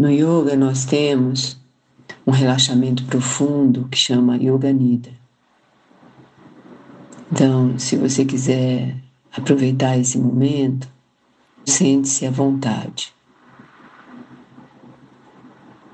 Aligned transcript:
No 0.00 0.08
yoga 0.08 0.56
nós 0.56 0.86
temos 0.86 1.60
um 2.26 2.30
relaxamento 2.30 3.04
profundo 3.04 3.86
que 3.90 3.98
chama 3.98 4.38
Yoga 4.38 4.72
Nidra. 4.72 5.12
Então, 7.30 7.78
se 7.78 7.96
você 7.96 8.24
quiser 8.24 8.96
aproveitar 9.30 9.98
esse 9.98 10.18
momento, 10.18 10.88
sente-se 11.66 12.24
à 12.24 12.30
vontade. 12.30 13.12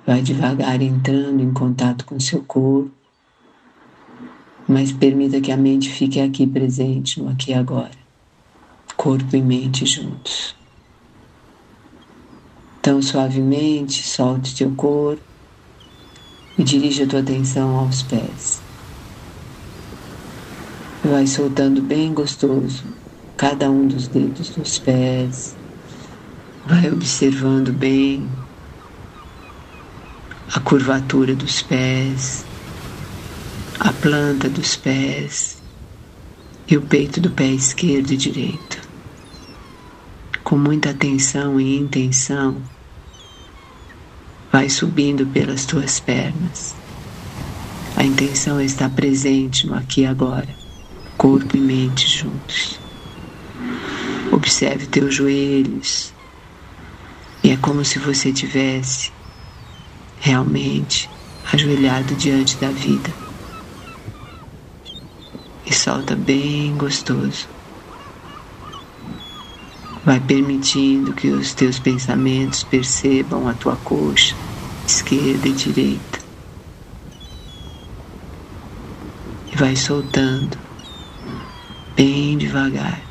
Vai 0.06 0.22
devagar 0.22 0.80
entrando 0.80 1.42
em 1.42 1.52
contato 1.52 2.04
com 2.04 2.20
seu 2.20 2.44
corpo, 2.44 2.92
mas 4.68 4.92
permita 4.92 5.40
que 5.40 5.50
a 5.50 5.56
mente 5.56 5.90
fique 5.90 6.20
aqui 6.20 6.46
presente, 6.46 7.20
no 7.20 7.28
aqui 7.28 7.50
e 7.50 7.54
agora. 7.54 7.90
Corpo 8.96 9.34
e 9.34 9.42
mente 9.42 9.84
juntos. 9.84 10.54
Então, 12.86 13.02
suavemente, 13.02 14.06
solte 14.06 14.54
teu 14.54 14.70
corpo 14.70 15.20
e 16.56 16.62
dirige 16.62 17.02
a 17.02 17.06
tua 17.08 17.18
atenção 17.18 17.76
aos 17.80 18.04
pés. 18.04 18.60
Vai 21.02 21.26
soltando 21.26 21.82
bem 21.82 22.14
gostoso 22.14 22.84
cada 23.36 23.68
um 23.68 23.88
dos 23.88 24.06
dedos 24.06 24.50
dos 24.50 24.78
pés. 24.78 25.56
Vai 26.64 26.88
observando 26.88 27.72
bem 27.72 28.24
a 30.54 30.60
curvatura 30.60 31.34
dos 31.34 31.62
pés, 31.62 32.44
a 33.80 33.92
planta 33.92 34.48
dos 34.48 34.76
pés 34.76 35.60
e 36.68 36.76
o 36.76 36.82
peito 36.82 37.20
do 37.20 37.32
pé 37.32 37.48
esquerdo 37.48 38.12
e 38.12 38.16
direito. 38.16 38.80
Com 40.44 40.56
muita 40.56 40.90
atenção 40.90 41.60
e 41.60 41.76
intenção, 41.76 42.62
vai 44.52 44.68
subindo 44.68 45.26
pelas 45.26 45.64
tuas 45.64 46.00
pernas. 46.00 46.74
A 47.96 48.04
intenção 48.04 48.60
está 48.60 48.88
presente 48.88 49.66
no 49.66 49.74
aqui 49.74 50.02
e 50.02 50.06
agora, 50.06 50.48
corpo 51.16 51.56
e 51.56 51.60
mente 51.60 52.08
juntos. 52.08 52.78
Observe 54.30 54.86
teus 54.86 55.14
joelhos 55.14 56.12
e 57.42 57.50
é 57.50 57.56
como 57.56 57.84
se 57.84 57.98
você 57.98 58.32
tivesse 58.32 59.12
realmente 60.20 61.08
ajoelhado 61.52 62.14
diante 62.16 62.56
da 62.56 62.70
vida. 62.70 63.10
E 65.64 65.72
solta 65.72 66.14
bem 66.14 66.76
gostoso. 66.76 67.55
Vai 70.06 70.20
permitindo 70.20 71.12
que 71.12 71.26
os 71.26 71.52
teus 71.52 71.80
pensamentos 71.80 72.62
percebam 72.62 73.48
a 73.48 73.54
tua 73.54 73.74
coxa, 73.74 74.36
esquerda 74.86 75.48
e 75.48 75.52
direita. 75.52 76.20
E 79.52 79.56
vai 79.56 79.74
soltando, 79.74 80.56
bem 81.96 82.38
devagar. 82.38 83.02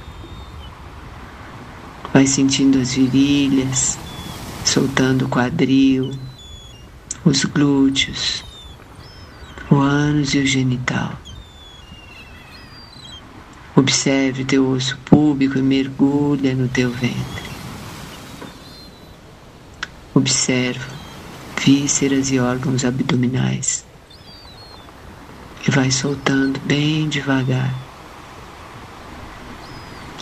Vai 2.13 2.25
sentindo 2.25 2.79
as 2.79 2.93
virilhas, 2.93 3.97
soltando 4.63 5.25
o 5.25 5.29
quadril, 5.29 6.17
os 7.25 7.43
glúteos, 7.43 8.41
o 9.69 9.75
ânus 9.75 10.33
e 10.33 10.39
o 10.39 10.45
genital. 10.45 11.24
Observe 13.77 14.45
teu 14.45 14.69
osso 14.69 14.97
púbico 15.03 15.57
e 15.57 15.61
mergulha 15.61 16.55
no 16.55 16.69
teu 16.69 16.89
ventre. 16.89 17.43
Observa 20.13 20.93
vísceras 21.61 22.31
e 22.31 22.39
órgãos 22.39 22.85
abdominais. 22.85 23.83
E 25.67 25.71
vai 25.71 25.91
soltando 25.91 26.57
bem 26.61 27.09
devagar. 27.09 27.73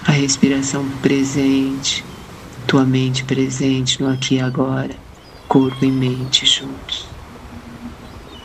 A 0.08 0.12
respiração 0.12 0.90
presente, 1.04 2.04
tua 2.66 2.84
mente 2.86 3.24
presente 3.24 4.02
no 4.02 4.10
aqui 4.10 4.36
e 4.36 4.42
agora, 4.42 4.96
corpo 5.48 5.86
e 5.86 5.92
mente 5.92 6.48
juntos. 6.48 7.06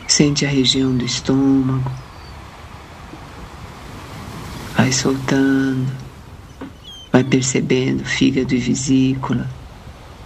Sente 0.07 0.45
a 0.45 0.49
região 0.49 0.95
do 0.95 1.03
estômago, 1.03 1.91
Vai 4.89 4.97
soltando, 4.97 5.95
vai 7.11 7.23
percebendo 7.23 8.03
fígado 8.03 8.55
e 8.55 8.57
vesícula, 8.57 9.47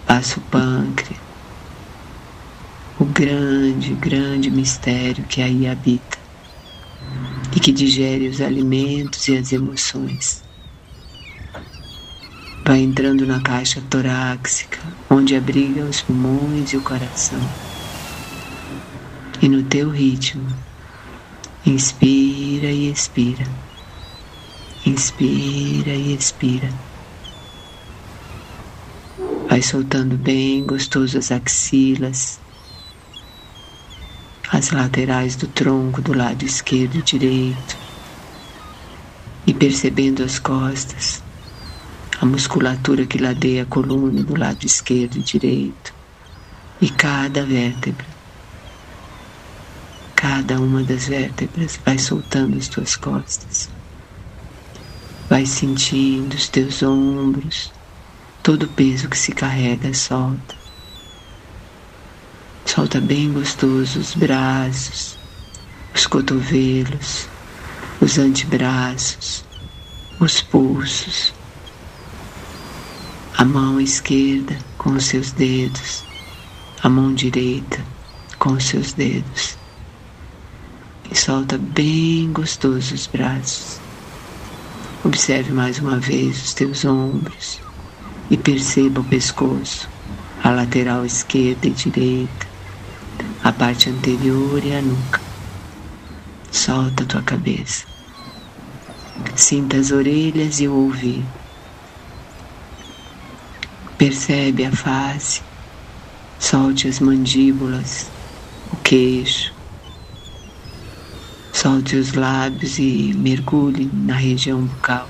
passa 0.06 0.40
o 0.40 0.42
pâncreas, 0.44 1.20
o 2.98 3.04
grande, 3.04 3.94
grande 3.96 4.50
mistério 4.50 5.22
que 5.26 5.42
aí 5.42 5.66
habita 5.66 6.16
e 7.54 7.60
que 7.60 7.70
digere 7.72 8.26
os 8.26 8.40
alimentos 8.40 9.28
e 9.28 9.36
as 9.36 9.52
emoções. 9.52 10.42
Vai 12.66 12.80
entrando 12.80 13.26
na 13.26 13.42
caixa 13.42 13.82
torácica, 13.90 14.80
onde 15.10 15.36
abriga 15.36 15.84
os 15.84 16.00
pulmões 16.00 16.72
e 16.72 16.78
o 16.78 16.82
coração. 16.82 17.42
E 19.42 19.46
no 19.46 19.62
teu 19.64 19.90
ritmo, 19.90 20.48
inspira 21.66 22.72
e 22.72 22.90
expira. 22.90 23.63
Inspira 24.86 25.94
e 25.94 26.14
expira. 26.14 26.68
Vai 29.48 29.62
soltando 29.62 30.14
bem 30.18 30.62
gostoso 30.62 31.16
as 31.16 31.32
axilas, 31.32 32.38
as 34.50 34.70
laterais 34.72 35.36
do 35.36 35.48
tronco 35.48 36.02
do 36.02 36.12
lado 36.12 36.44
esquerdo 36.44 36.98
e 36.98 37.02
direito, 37.02 37.78
e 39.46 39.54
percebendo 39.54 40.22
as 40.22 40.38
costas, 40.38 41.22
a 42.20 42.26
musculatura 42.26 43.06
que 43.06 43.16
ladeia 43.16 43.62
a 43.62 43.66
coluna 43.66 44.22
do 44.22 44.38
lado 44.38 44.66
esquerdo 44.66 45.16
e 45.16 45.22
direito, 45.22 45.94
e 46.78 46.90
cada 46.90 47.42
vértebra. 47.46 48.06
Cada 50.14 50.60
uma 50.60 50.82
das 50.82 51.08
vértebras 51.08 51.80
vai 51.82 51.98
soltando 51.98 52.58
as 52.58 52.68
tuas 52.68 52.96
costas. 52.96 53.70
Vai 55.34 55.46
sentindo 55.46 56.36
os 56.36 56.48
teus 56.48 56.80
ombros, 56.80 57.72
todo 58.40 58.66
o 58.66 58.68
peso 58.68 59.08
que 59.08 59.18
se 59.18 59.32
carrega 59.32 59.92
solta. 59.92 60.54
Solta 62.64 63.00
bem 63.00 63.32
gostoso 63.32 63.98
os 63.98 64.14
braços, 64.14 65.18
os 65.92 66.06
cotovelos, 66.06 67.26
os 68.00 68.16
antebraços, 68.16 69.44
os 70.20 70.40
pulsos, 70.40 71.34
a 73.36 73.44
mão 73.44 73.80
esquerda 73.80 74.56
com 74.78 74.90
os 74.90 75.04
seus 75.04 75.32
dedos, 75.32 76.04
a 76.80 76.88
mão 76.88 77.12
direita 77.12 77.84
com 78.38 78.52
os 78.52 78.62
seus 78.62 78.92
dedos. 78.92 79.58
E 81.10 81.16
solta 81.16 81.58
bem 81.58 82.32
gostoso 82.32 82.94
os 82.94 83.08
braços. 83.08 83.83
Observe 85.04 85.52
mais 85.52 85.78
uma 85.78 86.00
vez 86.00 86.42
os 86.42 86.54
teus 86.54 86.82
ombros 86.82 87.60
e 88.30 88.38
perceba 88.38 89.02
o 89.02 89.04
pescoço, 89.04 89.86
a 90.42 90.48
lateral 90.48 91.04
esquerda 91.04 91.66
e 91.68 91.70
direita, 91.72 92.46
a 93.42 93.52
parte 93.52 93.90
anterior 93.90 94.64
e 94.64 94.74
a 94.74 94.80
nuca. 94.80 95.20
Solta 96.50 97.02
a 97.02 97.06
tua 97.06 97.22
cabeça. 97.22 97.84
Sinta 99.36 99.76
as 99.76 99.90
orelhas 99.90 100.58
e 100.60 100.68
o 100.68 100.74
ouvido. 100.74 101.28
Percebe 103.98 104.64
a 104.64 104.72
face. 104.72 105.42
Solte 106.38 106.88
as 106.88 106.98
mandíbulas, 106.98 108.06
o 108.72 108.76
queixo, 108.76 109.53
Solte 111.64 111.96
os 111.96 112.12
lábios 112.12 112.78
e 112.78 113.14
mergulhe 113.16 113.88
na 113.90 114.14
região 114.14 114.60
bucal. 114.66 115.08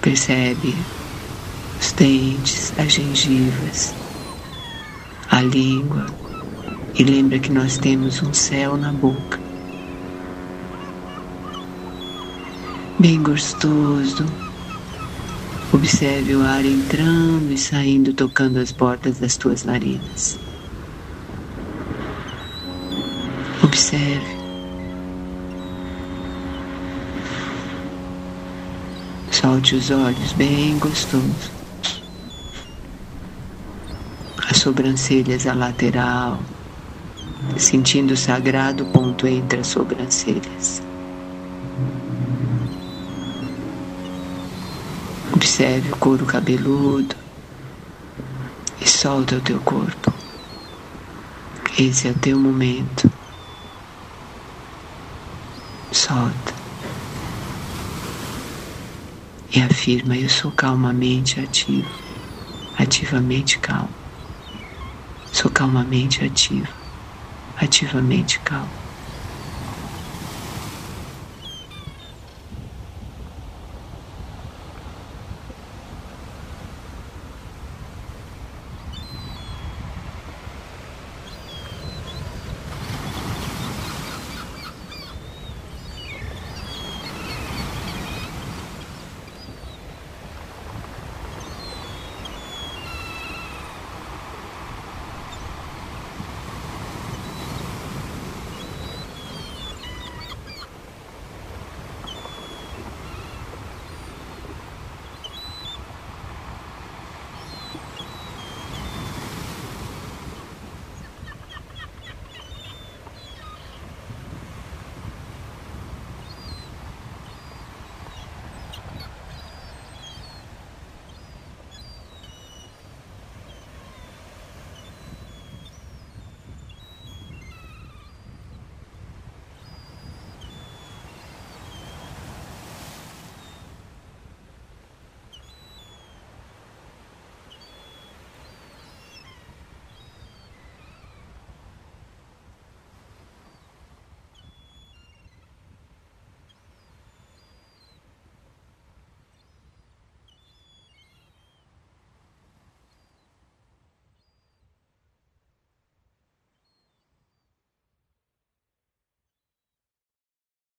Percebe 0.00 0.74
os 1.78 1.92
dentes, 1.92 2.72
as 2.78 2.90
gengivas, 2.90 3.94
a 5.30 5.42
língua 5.42 6.06
e 6.94 7.04
lembra 7.04 7.38
que 7.38 7.52
nós 7.52 7.76
temos 7.76 8.22
um 8.22 8.32
céu 8.32 8.78
na 8.78 8.90
boca. 8.90 9.38
Bem 12.98 13.22
gostoso. 13.22 14.24
Observe 15.74 16.36
o 16.36 16.42
ar 16.42 16.64
entrando 16.64 17.52
e 17.52 17.58
saindo, 17.58 18.14
tocando 18.14 18.58
as 18.58 18.72
bordas 18.72 19.18
das 19.18 19.36
tuas 19.36 19.62
narinas. 19.62 20.38
Observe 23.62 24.39
Solte 29.40 29.74
os 29.74 29.90
olhos 29.90 30.32
bem 30.34 30.78
gostoso. 30.78 31.60
as 34.50 34.58
sobrancelhas 34.58 35.46
à 35.46 35.54
lateral, 35.54 36.40
sentindo 37.56 38.14
o 38.14 38.16
sagrado 38.16 38.84
ponto 38.86 39.26
entre 39.26 39.60
as 39.60 39.68
sobrancelhas. 39.68 40.82
Observe 45.32 45.92
o 45.92 45.96
couro 45.96 46.26
cabeludo 46.26 47.14
e 48.80 48.88
solta 48.88 49.36
o 49.36 49.40
teu 49.40 49.60
corpo. 49.60 50.12
Esse 51.78 52.08
é 52.08 52.10
o 52.10 52.14
teu 52.14 52.38
momento. 52.38 53.10
Solta. 55.92 56.59
E 59.54 59.60
afirma: 59.60 60.16
Eu 60.16 60.28
sou 60.28 60.52
calmamente 60.52 61.40
ativo, 61.40 61.94
ativamente 62.72 63.58
calmo. 63.60 63.96
Sou 65.32 65.50
calmamente 65.50 66.24
ativo, 66.24 66.74
ativamente 67.56 68.40
calmo. 68.42 68.89